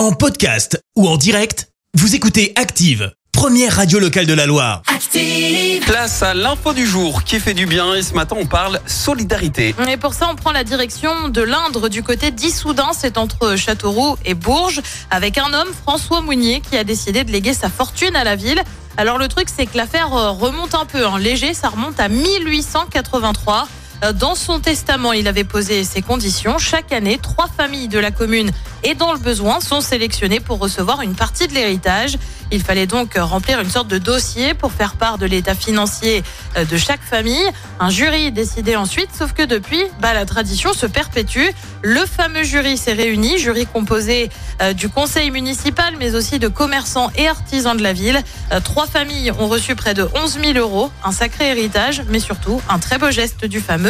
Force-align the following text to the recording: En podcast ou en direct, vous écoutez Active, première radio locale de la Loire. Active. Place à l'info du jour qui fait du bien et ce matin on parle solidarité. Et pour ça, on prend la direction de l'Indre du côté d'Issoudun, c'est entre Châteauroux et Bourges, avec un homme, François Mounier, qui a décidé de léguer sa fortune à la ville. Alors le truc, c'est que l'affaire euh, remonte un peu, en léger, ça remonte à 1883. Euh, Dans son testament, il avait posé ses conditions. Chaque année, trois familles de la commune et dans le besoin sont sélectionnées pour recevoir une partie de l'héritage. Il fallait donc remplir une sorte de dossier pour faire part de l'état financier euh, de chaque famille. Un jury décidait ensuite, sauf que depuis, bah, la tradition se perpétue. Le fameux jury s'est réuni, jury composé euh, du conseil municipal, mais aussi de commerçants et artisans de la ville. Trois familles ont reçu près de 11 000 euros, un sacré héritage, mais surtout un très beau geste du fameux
En 0.00 0.12
podcast 0.12 0.82
ou 0.96 1.06
en 1.06 1.18
direct, 1.18 1.68
vous 1.92 2.14
écoutez 2.14 2.54
Active, 2.56 3.12
première 3.32 3.76
radio 3.76 3.98
locale 3.98 4.24
de 4.24 4.32
la 4.32 4.46
Loire. 4.46 4.80
Active. 4.86 5.84
Place 5.84 6.22
à 6.22 6.32
l'info 6.32 6.72
du 6.72 6.86
jour 6.86 7.22
qui 7.22 7.38
fait 7.38 7.52
du 7.52 7.66
bien 7.66 7.92
et 7.92 8.02
ce 8.02 8.14
matin 8.14 8.36
on 8.40 8.46
parle 8.46 8.80
solidarité. 8.86 9.74
Et 9.90 9.98
pour 9.98 10.14
ça, 10.14 10.30
on 10.32 10.36
prend 10.36 10.52
la 10.52 10.64
direction 10.64 11.28
de 11.28 11.42
l'Indre 11.42 11.90
du 11.90 12.02
côté 12.02 12.30
d'Issoudun, 12.30 12.92
c'est 12.94 13.18
entre 13.18 13.56
Châteauroux 13.56 14.16
et 14.24 14.32
Bourges, 14.32 14.80
avec 15.10 15.36
un 15.36 15.52
homme, 15.52 15.68
François 15.82 16.22
Mounier, 16.22 16.62
qui 16.62 16.78
a 16.78 16.84
décidé 16.84 17.22
de 17.22 17.30
léguer 17.30 17.52
sa 17.52 17.68
fortune 17.68 18.16
à 18.16 18.24
la 18.24 18.36
ville. 18.36 18.62
Alors 18.96 19.18
le 19.18 19.28
truc, 19.28 19.48
c'est 19.54 19.66
que 19.66 19.76
l'affaire 19.76 20.14
euh, 20.14 20.30
remonte 20.30 20.74
un 20.74 20.86
peu, 20.86 21.04
en 21.04 21.18
léger, 21.18 21.52
ça 21.52 21.68
remonte 21.68 22.00
à 22.00 22.08
1883. 22.08 23.68
Euh, 24.04 24.12
Dans 24.12 24.34
son 24.34 24.60
testament, 24.60 25.12
il 25.12 25.28
avait 25.28 25.44
posé 25.44 25.84
ses 25.84 26.02
conditions. 26.02 26.58
Chaque 26.58 26.92
année, 26.92 27.18
trois 27.18 27.48
familles 27.48 27.88
de 27.88 27.98
la 27.98 28.10
commune 28.10 28.50
et 28.82 28.94
dans 28.94 29.12
le 29.12 29.18
besoin 29.18 29.60
sont 29.60 29.80
sélectionnées 29.80 30.40
pour 30.40 30.58
recevoir 30.58 31.02
une 31.02 31.14
partie 31.14 31.48
de 31.48 31.54
l'héritage. 31.54 32.16
Il 32.52 32.62
fallait 32.62 32.86
donc 32.86 33.14
remplir 33.16 33.60
une 33.60 33.70
sorte 33.70 33.88
de 33.88 33.98
dossier 33.98 34.54
pour 34.54 34.72
faire 34.72 34.94
part 34.94 35.18
de 35.18 35.26
l'état 35.26 35.54
financier 35.54 36.22
euh, 36.56 36.64
de 36.64 36.76
chaque 36.76 37.02
famille. 37.02 37.44
Un 37.78 37.90
jury 37.90 38.32
décidait 38.32 38.76
ensuite, 38.76 39.10
sauf 39.16 39.32
que 39.32 39.42
depuis, 39.42 39.82
bah, 40.00 40.14
la 40.14 40.24
tradition 40.24 40.72
se 40.72 40.86
perpétue. 40.86 41.46
Le 41.82 42.04
fameux 42.06 42.42
jury 42.42 42.76
s'est 42.76 42.92
réuni, 42.92 43.38
jury 43.38 43.66
composé 43.66 44.30
euh, 44.62 44.72
du 44.72 44.88
conseil 44.88 45.30
municipal, 45.30 45.94
mais 45.98 46.14
aussi 46.14 46.38
de 46.38 46.48
commerçants 46.48 47.10
et 47.16 47.28
artisans 47.28 47.76
de 47.76 47.82
la 47.82 47.92
ville. 47.92 48.20
Trois 48.64 48.86
familles 48.86 49.30
ont 49.38 49.46
reçu 49.46 49.76
près 49.76 49.94
de 49.94 50.08
11 50.14 50.38
000 50.44 50.58
euros, 50.58 50.90
un 51.04 51.12
sacré 51.12 51.50
héritage, 51.50 52.02
mais 52.08 52.18
surtout 52.18 52.60
un 52.68 52.78
très 52.78 52.98
beau 52.98 53.10
geste 53.10 53.44
du 53.44 53.60
fameux 53.60 53.89